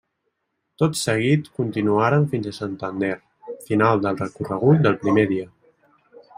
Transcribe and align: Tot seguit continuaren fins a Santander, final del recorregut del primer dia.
Tot 0.81 0.95
seguit 1.01 1.49
continuaren 1.59 2.25
fins 2.33 2.49
a 2.51 2.55
Santander, 2.61 3.13
final 3.69 4.05
del 4.07 4.21
recorregut 4.25 4.85
del 4.89 5.01
primer 5.07 5.31
dia. 5.37 5.51